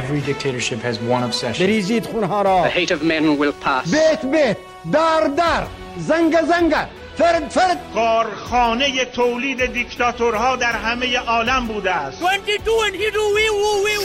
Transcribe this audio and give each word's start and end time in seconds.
Every 0.00 0.20
dictatorship 0.30 0.80
has 0.82 0.96
one 1.10 1.22
obsession. 1.30 1.60
بریزید 1.60 2.06
خونها 2.06 2.42
را. 2.42 2.68
The 2.68 2.72
hate 2.72 2.90
of 2.90 3.02
men 3.02 3.40
will 3.42 3.66
pass. 3.66 3.90
بیت 3.90 4.26
بیت 4.26 4.56
در 4.92 5.30
در. 5.36 5.66
زنگ 5.98 6.36
زنگ. 6.48 6.74
فرد 7.16 7.48
فرد. 7.48 7.78
کارخانه 7.94 9.04
تولید 9.04 9.72
دیکتاتورها 9.72 10.56
در 10.56 10.72
همه 10.72 11.18
عالم 11.18 11.66
بوده 11.66 11.90
است. 11.90 12.22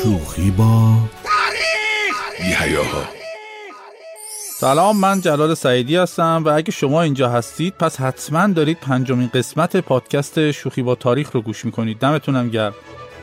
شوخی 0.04 0.52
با 0.52 0.94
سلام 4.60 4.98
من 4.98 5.22
جلال 5.22 5.54
سعیدی 5.54 5.96
هستم 5.96 6.44
و 6.46 6.50
اگه 6.50 6.72
شما 6.72 7.02
اینجا 7.02 7.30
هستید 7.30 7.74
پس 7.74 8.00
حتما 8.00 8.48
دارید 8.48 8.80
پنجمین 8.80 9.30
قسمت 9.34 9.78
پادکست 9.78 10.52
شوخی 10.52 10.82
با 10.82 10.96
تاریخ 10.96 11.32
رو 11.32 11.42
گوش 11.42 11.66
می‌کنید. 11.66 12.00
دمتونم 12.00 12.50
گرم. 12.50 12.74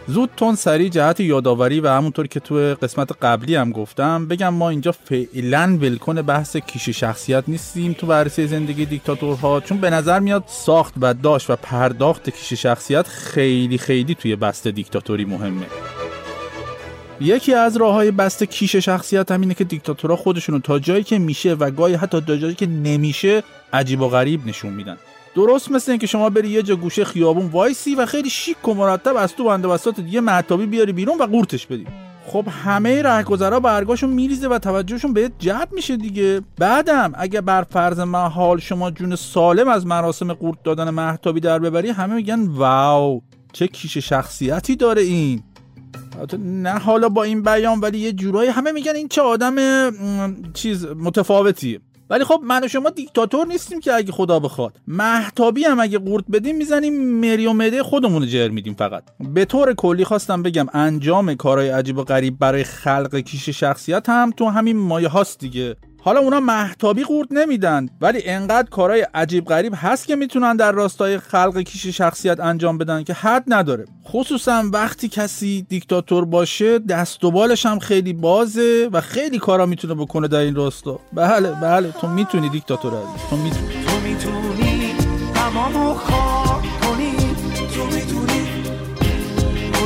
زود 0.07 0.31
تون 0.37 0.55
سریع 0.55 0.89
جهت 0.89 1.21
یادآوری 1.21 1.81
و 1.81 1.89
همونطور 1.89 2.27
که 2.27 2.41
تو 2.41 2.55
قسمت 2.55 3.13
قبلی 3.23 3.55
هم 3.55 3.73
گفتم 3.73 4.29
بگم 4.29 4.55
ما 4.55 4.71
اینجا 4.71 4.93
فعلا 4.93 5.79
ولکن 5.83 6.23
بحث 6.23 6.57
کیش 6.57 6.89
شخصیت 6.89 7.45
نیستیم 7.49 7.93
تو 7.93 8.07
بررسی 8.07 8.47
زندگی 8.47 8.87
دیکتاتورها 8.87 9.61
چون 9.61 9.79
به 9.79 9.91
نظر 9.91 10.19
میاد 10.19 10.45
ساخت 10.47 10.95
و 11.01 11.15
داشت 11.15 11.51
و 11.51 11.57
پرداخت 11.57 12.31
کیش 12.31 12.53
شخصیت 12.53 13.09
خیلی 13.09 13.79
خیلی 13.79 14.15
توی 14.15 14.37
بست 14.37 14.69
دیکتاتوری 14.69 15.25
مهمه. 15.25 15.67
یکی 17.21 17.55
از 17.55 17.77
راه 17.77 17.95
های 17.95 18.11
بست 18.11 18.45
کیش 18.45 18.77
شخصیت 18.77 19.33
هم 19.33 19.41
اینه 19.41 19.55
که 19.55 19.65
دیکتاتورها 19.65 20.17
خودشونو 20.17 20.59
تا 20.59 20.79
جایی 20.79 21.05
که 21.05 21.19
میشه 21.19 21.55
و 21.55 21.71
گاهی 21.71 21.95
حتی 21.95 22.21
تا 22.21 22.37
جایی 22.37 22.55
که 22.55 22.67
نمیشه 22.67 23.43
عجیب 23.73 24.01
و 24.01 24.09
غریب 24.09 24.47
نشون 24.47 24.73
میدن. 24.73 24.97
درست 25.35 25.71
مثل 25.71 25.91
اینکه 25.91 26.07
شما 26.07 26.31
بری 26.31 26.49
یه 26.49 26.63
جا 26.63 26.77
گوشه 26.77 27.05
خیابون 27.05 27.47
وایسی 27.47 27.95
و 27.95 28.07
خیلی 28.07 28.31
شیک 28.31 28.69
و 28.69 28.75
مرتب 28.75 29.17
از 29.17 29.35
تو 29.35 29.45
بنده 29.45 29.69
بساط 29.69 29.99
یه 29.99 30.21
معتابی 30.21 30.67
بیاری 30.67 30.93
بیرون 30.93 31.19
و 31.19 31.23
قورتش 31.23 31.67
بدی. 31.67 31.87
خب 32.27 32.47
همه 32.65 33.03
رهگذرا 33.03 33.61
برگاشون 33.61 34.11
میریزه 34.11 34.49
و 34.49 34.59
توجهشون 34.59 35.13
بهت 35.13 35.33
جلب 35.39 35.69
میشه 35.73 35.97
دیگه. 35.97 36.41
بعدم 36.59 37.13
اگه 37.15 37.41
بر 37.41 37.63
فرض 37.63 38.01
محال 38.01 38.59
شما 38.61 38.91
جون 38.91 39.17
سالم 39.17 39.69
از 39.69 39.87
مراسم 39.87 40.33
قورت 40.33 40.63
دادن 40.65 40.91
محتابی 40.91 41.41
در 41.41 41.59
ببری 41.59 41.89
همه 41.89 42.15
میگن 42.15 42.47
واو 42.47 43.21
چه 43.53 43.67
کیش 43.67 43.99
شخصیتی 43.99 44.77
داره 44.77 45.03
این. 45.03 45.43
نه 46.39 46.71
حالا 46.71 47.09
با 47.09 47.23
این 47.23 47.43
بیان 47.43 47.81
ولی 47.81 47.99
یه 47.99 48.13
جورایی 48.13 48.51
همه 48.51 48.73
میگن 48.73 48.97
این 48.97 49.09
چه 49.09 49.23
آدم 49.23 49.55
چیز 50.53 50.87
متفاوتیه. 50.87 51.81
ولی 52.15 52.25
خب 52.25 52.41
من 52.45 52.65
و 52.65 52.69
شما 52.69 52.91
دیکتاتور 52.91 53.47
نیستیم 53.47 53.81
که 53.81 53.93
اگه 53.95 54.13
خدا 54.13 54.39
بخواد. 54.41 54.81
محتابی 54.89 55.65
هم 55.65 55.81
اگه 55.81 55.99
قورت 55.99 56.25
بدیم 56.33 56.57
می‌زنیم 56.57 57.21
مری 57.21 57.47
و 57.47 57.53
مده 57.53 57.83
خودمون 57.83 58.23
رو 58.23 58.29
جر 58.29 58.49
میدیم 58.49 58.75
فقط. 58.75 59.03
به 59.35 59.45
طور 59.45 59.75
کلی 59.75 60.05
خواستم 60.05 60.43
بگم 60.43 60.67
انجام 60.73 61.35
کارهای 61.35 61.69
عجیب 61.69 61.99
و 61.99 62.05
غریب 62.05 62.39
برای 62.39 62.65
خلق 62.65 63.17
کیش 63.17 63.49
شخصیت 63.49 64.09
هم 64.09 64.31
تو 64.31 64.49
همین 64.49 64.77
مایه 64.77 65.09
هاست 65.09 65.41
دیگه. 65.41 65.77
حالا 66.05 66.21
اونا 66.21 66.41
محتابی 66.41 67.03
قورت 67.05 67.33
نمیدن 67.33 67.89
ولی 68.01 68.23
انقدر 68.25 68.69
کارهای 68.71 69.07
عجیب 69.15 69.45
غریب 69.45 69.73
هست 69.77 70.07
که 70.07 70.17
می‌تونن 70.17 70.57
در 70.57 70.73
راستای 70.73 71.19
خلق 71.19 71.59
کیش 71.59 71.87
شخصیت 71.87 72.41
انجام 72.41 72.79
بدن 72.79 73.05
که 73.05 73.13
حد 73.13 73.45
نداره. 73.47 73.85
خصوصا 74.07 74.65
وقتی 74.73 75.09
کسی 75.09 75.67
دیکتاتور 75.69 76.25
باشه 76.25 76.79
دست 76.79 77.25
و 77.25 77.31
بالش 77.31 77.67
هم 77.67 77.79
خیلی 77.79 78.13
بازه 78.13 78.89
و 78.93 79.01
خیلی 79.01 79.39
کارا 79.39 79.67
می‌تونه 79.67 79.95
بکنه 79.95 80.29
در 80.29 80.39
این 80.39 80.55
راستا. 80.55 81.01
بله 81.13 81.51
بله 81.51 81.93
تو 82.01 82.07
می‌تونی 82.07 82.49
دیکتاتور 82.49 82.93
عزیز 82.93 83.31
تو 83.31 83.37
می‌تونی. 83.37 83.85
تو 83.87 84.01
می‌تونی 84.01 84.95
تمامو 85.35 85.95
کنی 85.95 87.17
تو 87.75 87.85
می‌تونی 87.87 88.45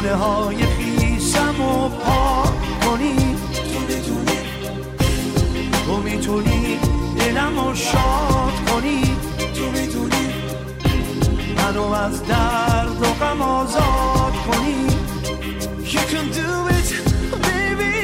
های 0.09 0.68
از 12.09 12.23
درد 12.23 13.03
و 13.03 13.05
غم 13.05 13.43
آزاد 13.43 14.33
کنی 14.47 14.87
You 15.95 16.03
can 16.13 16.27
do 16.41 16.51
it, 16.79 16.89
baby 17.47 17.97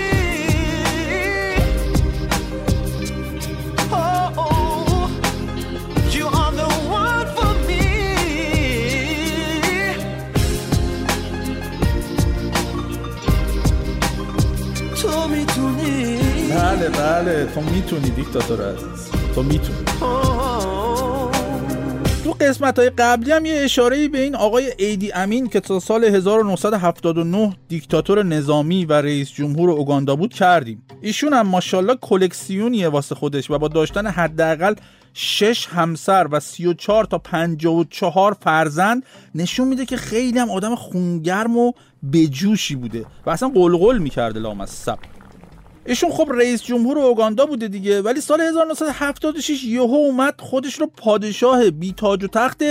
Oh, 3.93 4.43
oh. 4.45 5.09
You 6.17 6.27
are 6.41 6.53
the 6.61 6.69
one 7.03 7.29
for 7.37 7.53
me. 7.69 7.85
تو 15.03 15.29
می‌تونی 15.29 16.19
بله 16.51 16.89
بله 16.89 17.47
تو 17.55 17.61
می‌تونی 17.61 18.11
دیکتاتور 18.11 18.61
عزیز 18.73 19.11
تو 19.35 19.43
می‌تونی 19.43 19.85
تو 20.01 20.24
قسمت 22.41 22.79
های 22.79 22.91
قبلی 22.91 23.33
هم 23.33 23.45
یه 23.47 23.55
اشاره 23.55 24.09
به 24.09 24.21
این 24.21 24.37
آقای 24.37 24.73
ایدی 24.79 25.13
امین 25.13 25.49
که 25.49 25.61
تا 25.61 25.81
سال 25.81 26.05
1979 26.05 27.57
دیکتاتور 27.69 28.23
نظامی 28.23 28.85
و 28.85 28.93
رئیس 28.93 29.33
جمهور 29.33 29.71
اوگاندا 29.71 30.17
بود 30.17 30.35
کردیم. 30.35 30.83
ایشون 31.01 31.33
هم 31.33 31.47
ماشاءالله 31.47 31.97
کلکسیونیه 32.01 32.89
واسه 32.89 33.15
خودش 33.15 33.51
و 33.51 33.59
با 33.59 33.69
داشتن 33.69 34.07
حداقل 34.07 34.75
6 35.15 35.67
همسر 35.67 36.29
و 36.31 36.41
34 36.41 37.05
تا 37.05 37.19
54 37.19 38.37
فرزند 38.41 39.03
نشون 39.35 39.69
میده 39.69 39.87
که 39.87 39.97
خیلی 39.97 40.39
هم 40.39 40.51
آدم 40.51 40.75
خونگرم 40.75 41.57
و 41.57 41.73
بجوشی 42.13 42.77
بوده 42.77 43.07
و 43.27 43.31
اصلا 43.31 43.49
قلقل 43.49 43.99
می‌کرده 43.99 44.41
لامصب 44.41 44.99
ایشون 45.87 46.11
خب 46.11 46.33
رئیس 46.33 46.63
جمهور 46.63 46.99
اوگاندا 46.99 47.47
بوده 47.47 47.69
دیگه 47.69 48.03
ولی 48.03 48.21
سال 48.21 48.41
1976 48.41 49.65
یهو 49.65 49.95
اومد 49.95 50.35
خودش 50.41 50.75
رو 50.75 50.87
پادشاه 50.87 51.71
بی 51.71 51.93
تاج 51.93 52.25
و 52.25 52.27
تخت 52.27 52.63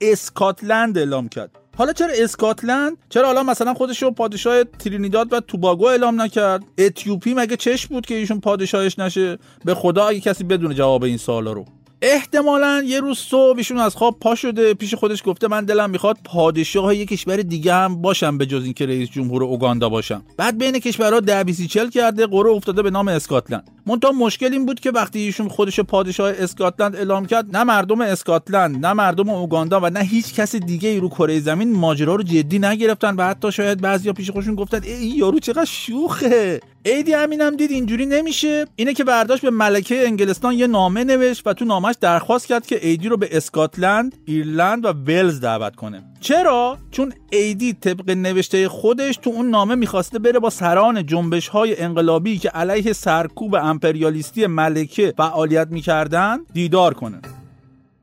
اسکاتلند 0.00 0.98
اعلام 0.98 1.28
کرد. 1.28 1.50
حالا 1.76 1.92
چرا 1.92 2.12
اسکاتلند؟ 2.14 2.96
چرا 3.08 3.26
حالا 3.26 3.42
مثلا 3.42 3.74
خودش 3.74 4.02
رو 4.02 4.10
پادشاه 4.10 4.64
ترینیداد 4.64 5.32
و 5.32 5.40
توباگو 5.40 5.86
اعلام 5.86 6.22
نکرد؟ 6.22 6.64
اتیوپی 6.78 7.34
مگه 7.34 7.56
چش 7.56 7.86
بود 7.86 8.06
که 8.06 8.14
ایشون 8.14 8.40
پادشاهش 8.40 8.98
نشه؟ 8.98 9.38
به 9.64 9.74
خدا 9.74 10.06
اگه 10.06 10.20
کسی 10.20 10.44
بدونه 10.44 10.74
جواب 10.74 11.04
این 11.04 11.16
سوالا 11.16 11.52
رو. 11.52 11.64
احتمالا 12.02 12.82
یه 12.86 13.00
روز 13.00 13.18
صبح 13.18 13.58
ایشون 13.58 13.78
از 13.78 13.96
خواب 13.96 14.18
پا 14.20 14.34
شده 14.34 14.74
پیش 14.74 14.94
خودش 14.94 15.22
گفته 15.24 15.48
من 15.48 15.64
دلم 15.64 15.90
می‌خواد 15.90 16.18
پادشاه 16.24 16.96
یه 16.96 17.06
کشور 17.06 17.36
دیگه 17.36 17.74
هم 17.74 18.02
باشم 18.02 18.38
به 18.38 18.46
جز 18.46 18.64
اینکه 18.64 18.86
رئیس 18.86 19.10
جمهور 19.10 19.42
اوگاندا 19.42 19.88
باشم. 19.88 20.22
بعد 20.36 20.58
بین 20.58 20.78
کشورها 20.78 21.20
ده 21.20 21.44
بیسی 21.44 21.66
چل 21.66 21.90
کرده 21.90 22.26
قرعه 22.26 22.52
افتاده 22.52 22.82
به 22.82 22.90
نام 22.90 23.08
اسکاتلند. 23.08 23.70
منتها 23.86 24.12
مشکل 24.12 24.52
این 24.52 24.66
بود 24.66 24.80
که 24.80 24.90
وقتی 24.90 25.18
ایشون 25.18 25.48
خودش 25.48 25.80
پادشاه 25.80 26.32
اسکاتلند 26.38 26.96
اعلام 26.96 27.26
کرد 27.26 27.56
نه 27.56 27.64
مردم 27.64 28.00
اسکاتلند 28.00 28.86
نه 28.86 28.92
مردم 28.92 29.28
اوگاندا 29.28 29.80
و 29.80 29.90
نه 29.90 30.00
هیچ 30.00 30.34
کس 30.34 30.56
دیگه 30.56 30.88
ای 30.88 31.00
رو 31.00 31.08
کره 31.08 31.40
زمین 31.40 31.72
ماجرا 31.72 32.14
رو 32.14 32.22
جدی 32.22 32.58
نگرفتن 32.58 33.16
و 33.16 33.22
حتی 33.22 33.52
شاید 33.52 33.80
بعضیا 33.80 34.12
پیش 34.12 34.30
خودشون 34.30 34.54
گفتن 34.54 34.82
ای 34.82 35.06
یارو 35.06 35.38
چقدر 35.38 35.64
شوخه. 35.64 36.60
ایدی 36.82 37.14
امین 37.14 37.40
هم 37.40 37.56
دید 37.56 37.70
اینجوری 37.70 38.06
نمیشه 38.06 38.66
اینه 38.76 38.94
که 38.94 39.04
برداشت 39.04 39.42
به 39.42 39.50
ملکه 39.50 40.06
انگلستان 40.06 40.54
یه 40.54 40.66
نامه 40.66 41.04
نوشت 41.04 41.46
و 41.46 41.52
تو 41.52 41.64
نامش 41.64 41.94
درخواست 42.00 42.46
کرد 42.46 42.66
که 42.66 42.86
ایدی 42.86 43.08
رو 43.08 43.16
به 43.16 43.36
اسکاتلند، 43.36 44.16
ایرلند 44.24 44.84
و 44.84 44.88
ولز 44.88 45.40
دعوت 45.40 45.76
کنه. 45.76 46.02
چرا؟ 46.20 46.78
چون 46.90 47.12
ایدی 47.30 47.72
طبق 47.72 48.10
نوشته 48.10 48.68
خودش 48.68 49.16
تو 49.16 49.30
اون 49.30 49.50
نامه 49.50 49.74
می‌خواسته 49.74 50.18
بره 50.18 50.38
با 50.38 50.50
سران 50.50 51.06
جنبش 51.06 51.48
های 51.48 51.80
انقلابی 51.80 52.38
که 52.38 52.48
علیه 52.48 52.92
سرکوب 52.92 53.54
امپریالیستی 53.54 54.46
ملکه 54.46 55.14
فعالیت 55.16 55.68
می‌کردن 55.70 56.38
دیدار 56.52 56.94
کنه. 56.94 57.20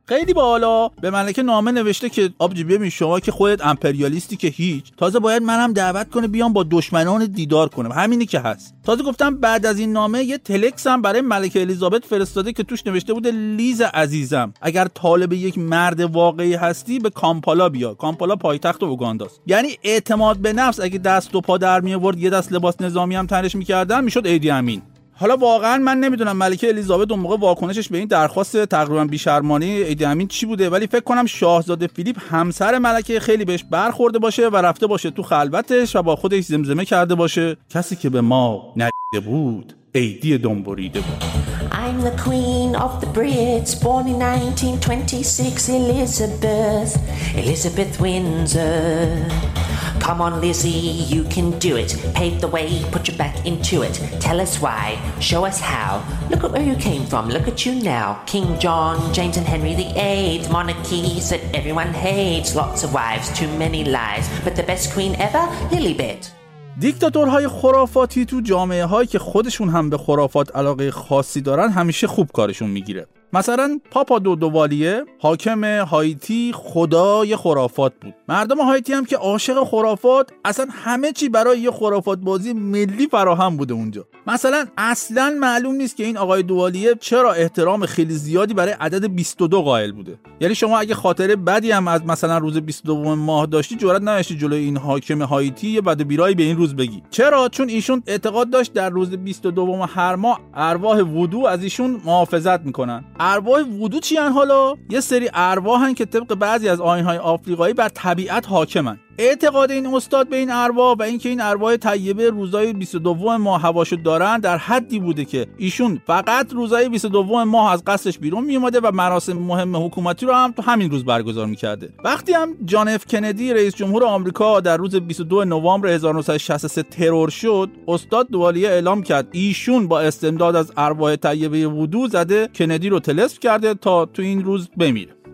خیلی 0.08 0.34
بالا 0.34 0.88
به 0.88 1.10
ملکه 1.10 1.44
نامه 1.44 1.72
نوشته 1.72 2.10
که 2.10 2.30
آبجی 2.40 2.64
ببین 2.64 2.90
شما 2.90 3.20
که 3.20 3.32
خودت 3.32 3.66
امپریالیستی 3.66 4.36
که 4.36 4.48
هیچ 4.48 4.92
تازه 4.98 5.20
باید 5.20 5.44
منم 5.44 5.74
دعوت 5.74 6.10
کنه 6.10 6.28
بیام 6.28 6.54
با 6.54 6.66
دشمنان 6.72 7.26
دیدار 7.26 7.70
کنم. 7.70 7.92
همینی 7.92 8.26
که 8.26 8.40
هست. 8.40 8.74
تازه 8.84 9.04
گفتم 9.04 9.38
بعد 9.38 9.66
از 9.66 9.80
این 9.80 9.94
نامه 9.94 10.24
یه 10.24 10.38
تلکس 10.38 10.88
هم 10.88 11.02
برای 11.02 11.22
ملکه 11.22 11.62
الیزابت 11.62 12.06
فرستاده 12.06 12.54
که 12.54 12.64
توش 12.64 12.88
نوشته 12.88 13.14
بوده 13.14 13.32
لیز 13.32 13.82
عزیزم 13.82 14.54
اگر 14.62 14.88
طالب 14.88 15.34
یک 15.34 15.58
مرد 15.58 16.02
واقعی 16.02 16.54
هستی 16.54 17.00
به 17.00 17.10
کامپالا 17.10 17.70
بیا. 17.70 17.94
کامپالا 17.94 18.36
پایتخت 18.36 18.84
اوگانداست. 18.84 19.42
یعنی 19.48 19.70
اعتماد 19.84 20.38
به 20.38 20.54
نفس 20.54 20.80
اگه 20.80 20.98
دست 20.98 21.36
و 21.36 21.42
پا 21.42 21.58
در 21.58 21.82
می 21.82 21.94
آورد 21.94 22.20
یه 22.20 22.30
دست 22.30 22.54
لباس 22.54 22.82
نظامی 22.82 23.16
هم 23.16 23.28
تنش 23.28 23.56
می‌کردن 23.56 24.04
می‌شد 24.04 24.26
ایدی 24.26 24.50
امین. 24.50 24.82
حالا 25.18 25.38
واقعا 25.38 25.78
من 25.78 26.00
نمی‌دونم 26.00 26.38
ملکه 26.38 26.68
الیزابت 26.68 27.12
اون 27.12 27.20
موقع 27.20 27.38
واکنشش 27.38 27.90
به 27.90 27.98
این 27.98 28.08
درخواست 28.08 28.66
تقریبا 28.66 29.06
بیشرمانه 29.06 29.66
ایدی 29.66 30.06
امین 30.06 30.28
چی 30.28 30.46
بوده 30.46 30.70
ولی 30.70 30.88
فکر 30.88 31.04
کنم 31.04 31.26
شاهزاده 31.26 31.88
فیلیپ 31.88 32.18
همسر 32.30 32.80
ملکه 32.80 33.20
خیلی 33.20 33.46
بهش 33.46 33.64
برخورده 33.72 34.20
باشه 34.20 34.50
و 34.50 34.56
رفته 34.56 34.88
باشه 34.88 35.12
تو 35.12 35.24
خلوتش 35.24 35.96
و 35.96 36.02
با 36.02 36.16
خودش 36.16 36.44
زمزمه 36.44 36.86
کرده 36.86 37.16
باشه. 37.16 37.58
کسی 37.70 37.96
که 37.96 38.10
به 38.10 38.22
ما 38.22 38.74
ندیده 38.78 39.30
بود 39.30 39.74
ایدی 39.92 40.38
دنبوریده 40.38 41.00
بود. 41.00 41.24
I'm 41.72 42.02
the 42.02 42.16
queen 42.26 42.76
of 42.76 43.00
the 43.02 43.08
Brits, 43.08 43.74
born 43.84 44.08
in 44.08 44.22
1926, 44.22 45.70
Elizabeth, 45.70 46.98
Elizabeth 47.36 48.00
Windsor. 48.00 49.65
Come 50.06 50.22
on, 50.22 50.40
Lizzie, 50.40 50.70
you 51.14 51.24
can 51.36 51.48
do 51.58 51.78
it. 51.78 51.92
Pave 52.14 52.40
the 52.40 52.48
way, 52.48 52.70
put 52.92 53.08
your 53.08 53.18
back 53.18 53.36
into 53.44 53.82
it. 53.82 53.96
Tell 54.26 54.40
us 54.40 54.62
why, 54.62 55.00
show 55.20 55.46
us 55.46 55.60
how. 55.60 55.92
Look 56.30 56.44
at 56.44 56.52
where 56.52 56.68
you 56.72 56.76
came 56.76 57.04
from, 57.12 57.24
look 57.36 57.48
at 57.48 57.66
you 57.66 57.74
now. 57.96 58.08
King 58.28 58.48
John, 58.60 58.96
James 59.18 59.36
and 59.38 59.48
Henry 59.54 59.74
VIII. 59.74 60.48
Monarchies 60.58 61.30
that 61.32 61.42
everyone 61.60 61.92
hates. 62.08 62.50
Lots 62.62 62.84
of 62.84 62.94
wives, 62.94 63.28
too 63.40 63.50
many 63.64 63.82
lies. 63.84 64.26
But 64.44 64.56
the 64.56 64.66
best 64.72 64.94
queen 64.94 65.16
ever, 65.16 65.44
Lilybet. 65.72 66.32
دیکتاتورهای 66.80 67.48
خرافاتی 67.48 68.26
تو 68.26 68.42
جامعه 68.42 68.86
هایی 68.86 69.08
که 69.08 69.20
خودشون 69.20 69.70
هم 69.70 69.90
به 69.90 69.98
خرافات 69.98 70.56
علاقه 70.56 70.92
خاصی 70.92 71.42
دارن 71.42 71.70
همیشه 71.70 72.08
خوب 72.08 72.30
کارشون 72.32 72.70
می‌گیره 72.70 73.08
مثلا 73.34 73.80
پاپا 73.92 74.20
دودوالیه 74.20 75.06
حاکم 75.20 75.64
هایتی 75.84 76.52
خدای 76.56 77.36
خرافات 77.36 77.94
بود. 78.02 78.14
مردم 78.30 78.58
هایتی 78.58 78.94
هم 78.94 79.06
که 79.06 79.18
عاشق 79.18 79.64
خرافات 79.64 80.30
اصلا 80.46 80.68
همه 80.72 81.12
چی 81.12 81.30
برای 81.30 81.60
یه 81.60 81.72
خرافات 81.72 82.20
بازی 82.20 82.54
ملی 82.54 83.08
فراهم 83.08 83.58
بوده 83.58 83.74
اونجا. 83.74 84.06
مثلا 84.28 84.66
اصلا 84.78 85.36
معلوم 85.40 85.76
نیست 85.76 85.96
که 85.96 86.04
این 86.04 86.18
آقای 86.18 86.44
دوالیه 86.44 86.96
چرا 87.00 87.34
احترام 87.34 87.86
خیلی 87.86 88.14
زیادی 88.14 88.54
برای 88.54 88.74
عدد 88.80 89.06
22 89.06 89.62
قائل 89.62 89.92
بوده. 89.92 90.20
یعنی 90.40 90.56
شما 90.56 90.80
اگه 90.80 90.96
خاطره 90.96 91.36
بدی 91.36 91.72
هم 91.72 91.88
از 91.88 92.06
مثلا 92.06 92.38
روز 92.38 92.58
22 92.58 93.16
ماه 93.16 93.46
داشتی 93.46 93.76
جرئت 93.76 94.02
نداشتی 94.02 94.38
جلوی 94.38 94.64
این 94.64 94.78
حاکم 94.78 95.22
هایتی 95.22 95.68
یه 95.68 95.82
بد 95.82 96.02
بیرایی 96.02 96.36
به 96.36 96.44
این 96.44 96.58
روز 96.58 96.76
بگی. 96.76 97.04
چرا؟ 97.10 97.50
چون 97.50 97.70
ایشون 97.70 98.04
اعتقاد 98.08 98.50
داشت 98.50 98.74
در 98.74 98.90
روز 98.90 99.10
22 99.10 99.76
هر 99.76 100.16
ماه 100.16 100.40
ارواح 100.54 101.02
وودو 101.02 101.46
از 101.46 101.64
ایشون 101.64 102.02
محافظت 102.06 102.62
می‌کنن. 102.62 103.04
ارواح 103.20 103.62
وودو 103.62 104.00
چی 104.00 104.16
حالا؟ 104.16 104.76
یه 104.90 105.00
سری 105.00 105.30
ارواحن 105.34 105.94
که 105.94 106.06
طبق 106.06 106.36
بعضی 106.36 106.70
از 106.70 106.82
آیین‌های 106.82 107.18
آفریقایی 107.18 107.74
بر 107.74 107.90
طبیعت 107.90 108.50
حاکمن. 108.50 109.00
اعتقاد 109.18 109.72
این 109.72 109.88
استاد 109.88 110.30
به 110.30 110.36
این 110.36 110.52
ارواح 110.52 110.98
و 110.98 111.02
اینکه 111.02 111.30
این 111.30 111.42
ارواح 111.42 111.78
طیبه 111.78 112.30
روزای 112.30 112.74
22 112.74 113.38
ماه 113.38 113.62
هواشو 113.62 113.96
دارن 113.96 114.40
در 114.40 114.58
حدی 114.58 115.00
بوده 115.00 115.26
که 115.26 115.48
ایشون 115.58 116.02
فقط 116.08 116.54
روزای 116.54 116.90
22 116.90 117.46
ماه 117.46 117.72
از 117.72 117.84
قصرش 117.88 118.20
بیرون 118.20 118.44
میومده 118.44 118.80
و 118.80 118.92
مراسم 118.92 119.34
مهم 119.34 119.76
حکومتی 119.76 120.26
رو 120.26 120.34
هم 120.34 120.52
تو 120.52 120.62
همین 120.62 120.92
روز 120.92 121.06
برگزار 121.06 121.46
می‌کرده. 121.46 121.90
وقتی 122.04 122.34
هم 122.34 122.56
جان 122.66 122.88
اف 122.88 123.06
کندی 123.06 123.54
رئیس 123.54 123.76
جمهور 123.76 124.04
آمریکا 124.04 124.60
در 124.60 124.78
روز 124.78 124.96
22 124.96 125.46
نوامبر 125.46 125.90
1963 125.90 126.84
ترور 126.84 127.30
شد 127.30 127.70
استاد 127.88 128.28
دوالیه 128.30 128.70
اعلام 128.70 129.04
کرد 129.04 129.28
ایشون 129.32 129.88
با 129.88 130.00
استمداد 130.00 130.56
از 130.56 130.72
ارواح 130.78 131.16
طیبه 131.16 131.68
وودو 131.68 132.08
زده 132.08 132.50
کندی 132.56 132.90
رو 132.90 133.00
تلسف 133.00 133.40
کرده 133.40 133.74
تا 133.74 134.06
تو 134.06 134.22
این 134.22 134.44
روز 134.44 134.70
بمیره. 134.78 135.25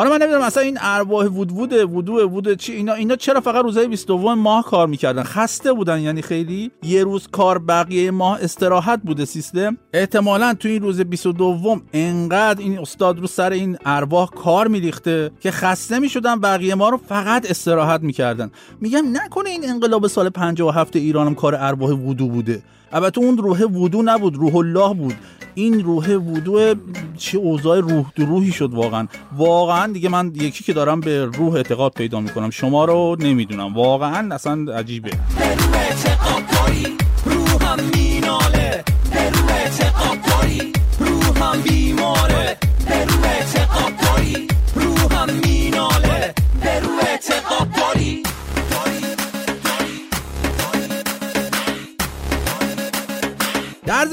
حالا 0.00 0.10
من 0.10 0.22
نمی‌دونم 0.22 0.44
اصلا 0.44 0.62
این 0.62 0.78
ارواح 0.80 1.26
وود 1.26 1.52
وود 1.52 1.72
وودو 1.72 2.28
وود 2.28 2.54
چی 2.54 2.72
اینا 2.72 2.92
اینا 2.92 3.16
چرا 3.16 3.40
فقط 3.40 3.64
روزهای 3.64 3.86
22 3.86 4.34
ماه 4.34 4.64
کار 4.64 4.86
می‌کردن؟ 4.86 5.22
خسته 5.22 5.72
بودن 5.72 6.00
یعنی 6.00 6.22
خیلی 6.22 6.70
یه 6.82 7.04
روز 7.04 7.28
کار 7.32 7.58
بقیه 7.58 8.10
ماه 8.10 8.38
استراحت 8.42 9.00
بوده 9.04 9.24
سیستم. 9.24 9.76
احتمالا 9.92 10.54
تو 10.54 10.68
این 10.68 10.82
روز 10.82 11.00
22 11.00 11.80
انقدر 11.92 12.60
این 12.60 12.78
استاد 12.78 13.18
رو 13.18 13.26
سر 13.26 13.50
این 13.50 13.78
ارواح 13.84 14.28
کار 14.28 14.68
میریخته 14.68 15.30
که 15.40 15.50
خسته 15.50 15.98
می‌شدن 15.98 16.40
بقیه 16.40 16.74
ما 16.74 16.88
رو 16.88 16.96
فقط 16.96 17.50
استراحت 17.50 18.00
می‌کردن. 18.00 18.50
میگم 18.80 19.04
نکنه 19.12 19.50
این 19.50 19.70
انقلاب 19.70 20.06
سال 20.06 20.28
57 20.28 20.96
ایرانم 20.96 21.34
کار 21.34 21.54
ارواح 21.54 21.90
وودو 21.90 22.28
بوده. 22.28 22.62
البته 22.92 23.20
اون 23.20 23.38
روح 23.38 23.64
وودو 23.64 24.02
نبود 24.02 24.36
روح 24.36 24.56
الله 24.56 24.94
بود. 24.94 25.14
این 25.54 25.84
روح 25.84 26.16
وودو 26.16 26.74
چه 27.16 27.38
اوضاع 27.38 27.80
روح 27.80 28.04
روحی 28.16 28.52
شد 28.52 28.74
واقعا. 28.74 29.06
واقعا 29.36 29.89
دیگه 29.92 30.08
من 30.08 30.32
یکی 30.34 30.64
که 30.64 30.72
دارم 30.72 31.00
به 31.00 31.24
روح 31.24 31.54
اعتقاد 31.54 31.92
پیدا 31.92 32.20
می‌کنم. 32.20 32.50
شما 32.50 32.84
رو 32.84 33.16
نمی‌دونم. 33.18 33.74
واقعا 33.74 34.34
اصلا 34.34 34.72
عجیبه. 34.72 35.10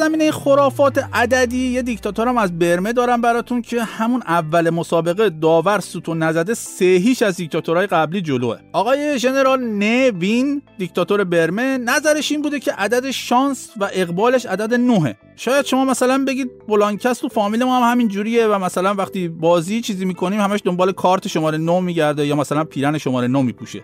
زمینه 0.08 0.32
خرافات 0.32 1.06
عددی 1.14 1.68
یه 1.68 1.82
دیکتاتورم 1.82 2.38
از 2.38 2.60
برمه 2.60 2.94
دارم 2.94 3.22
براتون 3.22 3.62
که 3.62 3.84
همون 3.84 4.22
اول 4.28 4.70
مسابقه 4.70 5.30
داور 5.30 5.80
سوتو 5.80 6.14
نزده 6.14 6.54
سه 6.54 6.86
هیچ 6.86 7.24
از 7.24 7.36
دیکتاتورهای 7.36 7.88
قبلی 7.88 8.22
جلوه. 8.22 8.58
آقای 8.74 9.20
ژنرال 9.20 9.64
نوین 9.64 10.62
دیکتاتور 10.78 11.24
برمه 11.24 11.78
نظرش 11.78 12.32
این 12.32 12.42
بوده 12.42 12.60
که 12.60 12.72
عدد 12.72 13.12
شانس 13.12 13.70
و 13.80 13.90
اقبالش 13.94 14.46
عدد 14.46 14.74
نهه 14.74 15.18
شاید 15.36 15.66
شما 15.66 15.86
مثلا 15.86 16.26
بگید 16.28 16.52
بلانکست 16.68 17.22
تو 17.22 17.30
فامیل 17.30 17.64
ما 17.64 17.78
هم 17.78 17.92
همین 17.92 18.08
جوریه 18.08 18.48
و 18.48 18.60
مثلا 18.60 18.94
وقتی 18.94 19.28
بازی 19.28 19.82
چیزی 19.82 20.06
می‌کنیم 20.06 20.42
همش 20.42 20.60
دنبال 20.66 20.92
کارت 20.92 21.28
شماره 21.28 21.58
9 21.58 21.80
میگرده 21.80 22.28
یا 22.28 22.36
مثلا 22.36 22.64
پیرن 22.64 22.98
شماره 22.98 23.28
9 23.28 23.42
میپوشه. 23.42 23.84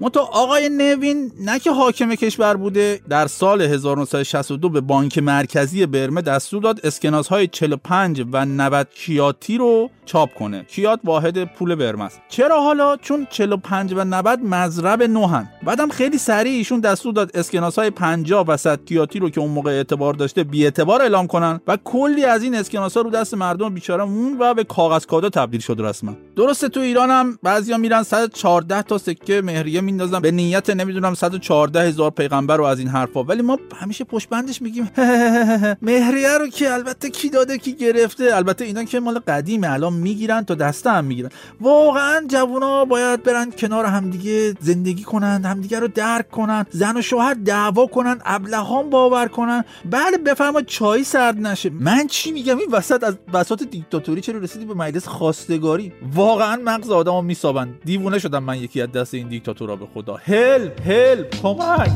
منتها 0.00 0.22
آقای 0.22 0.68
نوین 0.68 1.32
نه 1.40 1.58
که 1.58 1.70
حاکم 1.70 2.14
کشور 2.14 2.56
بوده 2.56 3.00
در 3.08 3.26
سال 3.26 3.62
1962 3.62 4.68
به 4.68 4.80
بانک 4.80 5.18
مرکزی 5.18 5.86
برمه 5.86 6.22
دستور 6.22 6.62
داد 6.62 6.80
اسکناس 6.84 7.28
های 7.28 7.46
45 7.46 8.24
و 8.32 8.44
90 8.44 8.88
کیاتی 8.94 9.58
رو 9.58 9.90
چاپ 10.04 10.34
کنه. 10.34 10.64
کیات 10.64 11.00
واحد 11.04 11.44
پول 11.44 11.74
برمه 11.74 12.04
است. 12.04 12.20
چرا 12.28 12.62
حالا؟ 12.62 12.96
چون 12.96 13.26
45 13.30 13.92
و 13.92 14.04
90 14.04 14.40
مضرب 14.40 15.02
نوهن. 15.02 15.48
بعدم 15.62 15.88
خیلی 15.88 16.18
سریع 16.18 16.52
ایشون 16.52 16.80
دستور 16.80 17.12
داد 17.12 17.30
اسکناس 17.34 17.78
های 17.78 17.90
50 17.90 18.44
و 18.48 18.56
100 18.56 18.84
کیاتی 18.84 19.18
رو 19.18 19.30
که 19.30 19.40
اون 19.40 19.50
موقع 19.50 19.70
اعتبار 19.70 20.14
داشته 20.14 20.44
بی 20.44 20.64
اعتبار 20.64 21.02
اعلام 21.02 21.26
کنن 21.26 21.60
و 21.66 21.78
کلی 21.84 22.24
از 22.24 22.42
این 22.42 22.54
اسکناس 22.54 22.96
ها 22.96 23.02
رو 23.02 23.10
دست 23.10 23.34
مردم 23.34 23.74
بیچاره 23.74 24.04
مون 24.04 24.36
و 24.38 24.54
به 24.54 24.64
کاغذ 24.64 25.06
کادا 25.06 25.28
تبدیل 25.28 25.60
شد 25.60 25.76
رسما. 25.78 26.16
درسته 26.36 26.68
تو 26.68 26.80
ایران 26.80 27.10
هم 27.10 27.38
بعضیا 27.42 27.78
میرن 27.78 28.02
114 28.02 28.82
تا 28.82 28.98
سکه 28.98 29.42
مهریه 29.44 29.80
میندازن 29.90 30.20
به 30.20 30.30
نیت 30.30 30.70
نمی‌دونم 30.70 31.14
114 31.14 31.80
هزار 31.80 32.10
پیغمبر 32.10 32.56
رو 32.56 32.64
از 32.64 32.78
این 32.78 32.88
حرفا. 32.88 33.22
ولی 33.22 33.42
ما 33.42 33.58
همیشه 33.76 34.04
پشت 34.04 34.28
بندش 34.28 34.62
میگیم. 34.62 34.90
مهریه 35.82 36.38
رو 36.38 36.48
که 36.48 36.72
البته 36.72 37.10
کی 37.10 37.30
داده 37.30 37.58
کی 37.58 37.72
گرفته؟ 37.72 38.36
البته 38.36 38.64
اینا 38.64 38.84
که 38.84 39.00
مال 39.00 39.18
قدیمه. 39.18 39.72
الان 39.72 39.92
می‌گیرن 39.92 40.44
تا 40.44 40.54
دسته 40.54 40.90
هم 40.90 41.04
می‌گیرن. 41.04 41.30
واقعا 41.60 42.26
جوونا 42.28 42.84
باید 42.84 43.22
برن 43.22 43.50
کنار 43.50 43.84
همدیگه 43.84 44.54
زندگی 44.60 45.02
کنن 45.02 45.44
همدیگه 45.44 45.80
رو 45.80 45.88
درک 45.88 46.30
کنن 46.30 46.66
زن 46.70 46.96
و 46.96 47.02
شوهر 47.02 47.34
دعوا 47.34 47.86
کنن 47.86 48.18
ابلهان 48.24 48.90
باور 48.90 49.28
کنن. 49.28 49.64
بله 49.90 50.18
بفرما 50.18 50.62
چای 50.62 51.04
سرد 51.04 51.38
نشه. 51.38 51.70
من 51.70 52.06
چی 52.06 52.32
میگم؟ 52.32 52.58
این 52.58 52.68
وسط 52.72 53.04
از 53.04 53.16
بساط 53.34 53.62
دیکتاتوری 53.62 54.20
چرا 54.20 54.38
رسیدی 54.38 54.64
به 54.64 54.74
مجلس 54.74 55.08
خواستگاری؟ 55.08 55.92
واقعا 56.14 56.60
مغز 56.64 56.90
آدمو 56.90 57.22
میسابن. 57.22 57.74
دیوونه 57.84 58.18
شدم 58.18 58.42
من 58.42 58.56
یکی 58.58 58.82
از 58.82 58.92
دست 58.92 59.14
این 59.14 59.28
دیکتاتورا. 59.28 59.79
به 59.80 59.86
خدا. 59.94 60.16
هلپ 60.16 60.86
هلپ 60.86 61.42
کمک. 61.42 61.90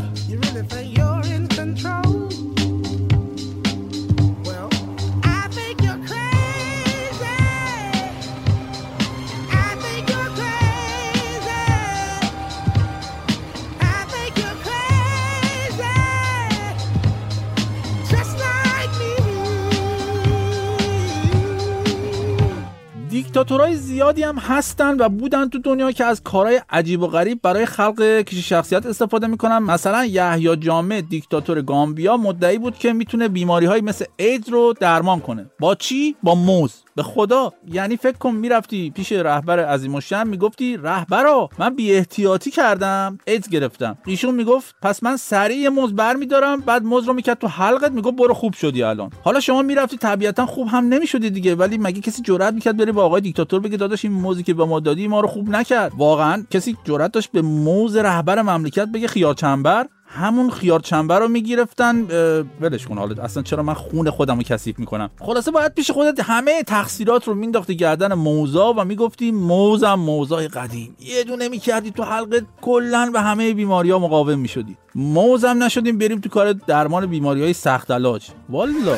دیکتاتورهای 23.34 23.76
زیادی 23.76 24.22
هم 24.22 24.38
هستن 24.38 24.96
و 25.00 25.08
بودن 25.08 25.48
تو 25.48 25.58
دنیا 25.58 25.92
که 25.92 26.04
از 26.04 26.22
کارهای 26.22 26.60
عجیب 26.70 27.02
و 27.02 27.06
غریب 27.06 27.42
برای 27.42 27.66
خلق 27.66 28.02
کشی 28.02 28.42
شخصیت 28.42 28.86
استفاده 28.86 29.26
می‌کنن. 29.26 29.58
مثلا 29.58 30.04
یحیی 30.04 30.56
جامع 30.56 31.00
دیکتاتور 31.00 31.62
گامبیا 31.62 32.16
مدعی 32.16 32.58
بود 32.58 32.78
که 32.78 32.92
می‌تونه 32.92 33.28
بیماری 33.28 33.66
های 33.66 33.80
مثل 33.80 34.04
اید 34.16 34.48
رو 34.48 34.74
درمان 34.80 35.20
کنه. 35.20 35.46
با 35.60 35.74
چی؟ 35.74 36.16
با 36.22 36.34
موز. 36.34 36.74
به 36.96 37.02
خدا. 37.02 37.52
یعنی 37.72 37.96
فکر 37.96 38.18
کن 38.18 38.30
می‌رفتی 38.30 38.90
پیش 38.90 39.12
رهبر 39.12 39.64
عظیم 39.64 39.94
الشأن 39.94 40.28
می‌گفتی 40.28 40.76
رهبرا 40.76 41.48
من 41.58 41.76
بی 41.76 41.92
احتیاطی 41.92 42.50
کردم 42.50 43.18
ایدز 43.26 43.48
گرفتم. 43.48 43.98
ایشون 44.06 44.34
می‌گفت 44.34 44.74
پس 44.82 45.02
من 45.02 45.16
سریع 45.16 45.68
موز 45.68 45.94
برمیدارم 45.94 46.60
بعد 46.60 46.84
موز 46.84 47.04
رو 47.04 47.12
می‌کرد 47.12 47.38
تو 47.38 47.46
حلقت 47.46 47.92
می‌گفت 47.92 48.16
برو 48.16 48.34
خوب 48.34 48.52
شدی 48.54 48.82
الان. 48.82 49.10
حالا 49.24 49.40
شما 49.40 49.62
می‌رفتی 49.62 49.96
طبیعتا 49.96 50.46
خوب 50.46 50.68
هم 50.68 50.84
نمی‌شدی 50.88 51.30
دیگه 51.30 51.54
ولی 51.54 51.78
مگه 51.78 52.00
کسی 52.00 52.22
جرئت 52.22 52.54
می‌کرد 52.54 52.76
بره 52.76 52.92
به 52.92 53.00
آقای 53.00 53.20
دیکتاتور 53.24 53.60
بگه 53.60 53.76
داداش 53.76 54.04
این 54.04 54.14
موزی 54.14 54.42
که 54.42 54.54
به 54.54 54.64
ما 54.64 54.80
دادی 54.80 55.08
ما 55.08 55.20
رو 55.20 55.28
خوب 55.28 55.48
نکرد. 55.48 55.92
واقعا 55.98 56.44
کسی 56.50 56.76
جرئت 56.84 57.12
داشت 57.12 57.30
به 57.32 57.42
موز 57.42 57.96
رهبر 57.96 58.42
مملکت 58.42 58.88
بگه 58.94 59.08
خیار 59.08 59.34
چنبر 59.34 59.86
همون 60.06 60.50
خیار 60.50 60.80
چنبر 60.80 61.18
رو 61.18 61.28
می‌گرفتن. 61.28 62.06
ولش 62.60 62.86
کن 62.86 62.98
حالا 62.98 63.22
اصلا 63.22 63.42
چرا 63.42 63.62
من 63.62 63.74
خون 63.74 64.10
خودم 64.10 64.36
رو 64.36 64.42
کثیف 64.42 64.78
می‌کنم؟ 64.78 65.10
خلاصه 65.20 65.50
باید 65.50 65.74
پیش 65.74 65.90
خودت 65.90 66.20
همه 66.20 66.62
تقصیرات 66.62 67.28
رو 67.28 67.34
مینداختی 67.34 67.76
گردن 67.76 68.14
موزا 68.14 68.72
و 68.72 68.84
می‌گفتی 68.84 69.32
موزم 69.32 69.94
موزای 69.94 70.48
قدیم. 70.48 70.96
یه 71.00 71.24
دونه 71.24 71.48
می‌کردی 71.48 71.90
تو 71.90 72.02
حلقه 72.02 72.42
کلا 72.62 73.10
به 73.12 73.20
همه 73.20 73.54
بیماری 73.54 73.90
ها 73.90 73.98
مقاوم 73.98 74.38
می‌شدی. 74.38 74.76
موزم 74.94 75.62
نشدیم 75.62 75.98
بریم 75.98 76.20
تو 76.20 76.28
کار 76.28 76.52
درمان 76.52 77.06
بیماری 77.06 77.42
های 77.42 77.52
سخت 77.52 77.90
علاج. 77.90 78.28
والا 78.48 78.96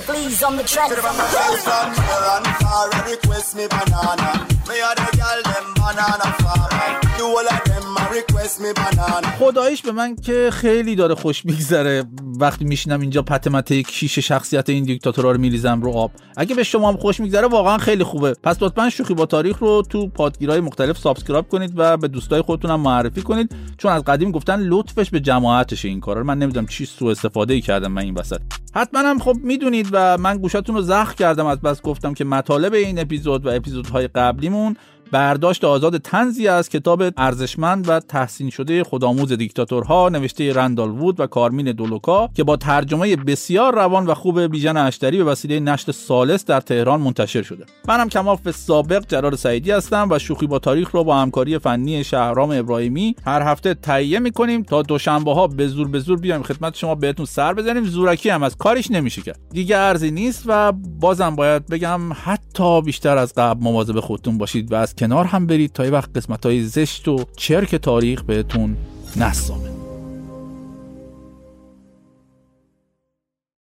خداییش 9.38 9.82
به 9.82 9.92
من 9.92 10.16
که 10.16 10.50
خیلی 10.52 10.96
داره 10.96 11.14
خوش 11.14 11.44
میگذره. 11.44 12.04
وقتی 12.40 12.64
میشینم 12.64 13.00
اینجا 13.00 13.22
پته 13.22 13.52
مته 13.52 13.82
کیش 13.82 14.18
شخصیت 14.18 14.68
این 14.68 14.84
دیکتاتورا 14.84 15.32
رو 15.32 15.40
میریزم 15.40 15.82
رو 15.82 15.92
آب. 15.92 16.10
اگه 16.36 16.54
به 16.54 16.62
شما 16.62 16.88
هم 16.88 16.96
خوش 16.96 17.20
میگذره 17.20 17.46
واقعا 17.46 17.78
خیلی 17.78 18.04
خوبه. 18.04 18.34
پس 18.42 18.62
لطفا 18.62 18.90
شوخی 18.90 19.14
با 19.14 19.26
تاریخ 19.26 19.58
رو 19.58 19.82
تو 19.88 20.08
پادگیرهای 20.08 20.60
مختلف 20.60 20.98
subscribe 20.98 21.48
کنید 21.48 21.72
و 21.76 21.96
به 21.96 22.08
دوستای 22.08 22.42
خودتون 22.42 22.70
هم 22.70 22.80
معرفی 22.80 23.22
کنید. 23.22 23.54
چون 23.78 23.92
از 23.92 24.04
قدیم 24.04 24.30
گفتن 24.30 24.60
لطفش 24.60 25.10
به 25.10 25.20
جماعتش 25.20 25.84
این 25.84 26.00
کارا 26.00 26.22
من 26.22 26.38
نمی‌دونم 26.38 26.66
چی 26.66 26.86
سوء 26.86 27.10
استفاده 27.10 27.54
ای 27.54 27.60
کردم 27.60 27.92
من 27.92 28.02
این 28.02 28.14
وسط. 28.14 28.40
حتما 28.74 29.00
هم 29.00 29.18
خب 29.18 29.36
می‌دونید 29.42 29.88
و 29.92 30.18
من 30.18 30.38
گوشاتون 30.38 30.74
رو 30.74 30.82
زخم 30.82 31.14
کردم 31.14 31.46
از 31.46 31.60
بس 31.60 31.82
گفتم 31.82 32.14
که 32.14 32.24
مطالب 32.24 32.74
این 32.74 32.98
اپیزود 32.98 33.46
و 33.46 33.48
اپیزودهای 33.48 34.08
قبلیمون 34.08 34.76
برداشت 35.12 35.64
آزاد 35.64 35.98
تنزی 35.98 36.48
از 36.48 36.68
کتاب 36.68 37.02
ارزشمند 37.16 37.88
و 37.88 38.00
تحسین 38.00 38.50
شده 38.50 38.84
خودآموز 38.84 39.32
دیکتاتورها 39.32 40.08
نوشته 40.08 40.52
رندال 40.52 40.90
وود 40.90 41.20
و 41.20 41.26
کارمین 41.26 41.72
دولوکا 41.72 42.28
که 42.34 42.44
با 42.44 42.56
ترجمه 42.56 43.16
بسیار 43.16 43.74
روان 43.74 44.06
و 44.06 44.14
خوب 44.14 44.40
بیژن 44.40 44.76
اشتری 44.76 45.18
به 45.18 45.24
وسیله 45.24 45.60
نشر 45.60 45.92
سالس 45.92 46.44
در 46.44 46.60
تهران 46.60 47.00
منتشر 47.00 47.42
شده. 47.42 47.64
منم 47.88 48.08
کماف 48.08 48.50
سابق 48.50 49.04
جلال 49.08 49.36
سعیدی 49.36 49.70
هستم 49.70 50.08
و 50.10 50.18
شوخی 50.18 50.46
با 50.46 50.58
تاریخ 50.58 50.90
رو 50.90 51.04
با 51.04 51.16
همکاری 51.16 51.58
فنی 51.58 52.04
شهرام 52.04 52.50
ابراهیمی 52.50 53.16
هر 53.26 53.42
هفته 53.42 53.74
تهیه 53.74 54.18
می‌کنیم 54.18 54.62
تا 54.62 54.82
دوشنبه 54.82 55.34
ها 55.34 55.46
به 55.46 55.68
زور 55.68 55.88
به 55.88 55.98
زور 55.98 56.18
بیایم 56.18 56.42
خدمت 56.42 56.76
شما 56.76 56.94
بهتون 56.94 57.26
سر 57.26 57.54
بزنیم. 57.54 57.84
زورکی 57.84 58.30
هم 58.30 58.42
از 58.42 58.56
کارش 58.56 58.90
نمیشه 58.90 59.22
کرد. 59.22 59.40
دیگه 59.50 59.76
ارزی 59.76 60.10
نیست 60.10 60.42
و 60.46 60.72
بازم 61.00 61.36
باید 61.36 61.66
بگم 61.66 62.00
حتی 62.12 62.82
بیشتر 62.82 63.18
از 63.18 63.34
قبل 63.36 63.64
مواظب 63.64 64.00
خودتون 64.00 64.38
باشید 64.38 64.72
و 64.72 64.74
از 64.74 64.95
کنار 64.98 65.24
هم 65.24 65.46
برید 65.46 65.72
تا 65.72 65.84
یه 65.84 65.90
وقت 65.90 66.16
قسمت 66.16 66.46
های 66.46 66.62
زشت 66.62 67.08
و 67.08 67.24
چرک 67.36 67.74
تاریخ 67.74 68.22
بهتون 68.22 68.76
نصابه 69.16 69.75